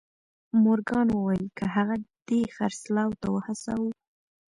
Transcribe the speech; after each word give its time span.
مورګان 0.63 1.07
وويل 1.11 1.45
که 1.57 1.65
هغه 1.75 1.95
دې 2.27 2.41
خرڅلاو 2.55 3.11
ته 3.21 3.27
وهڅاوه. 3.35 3.91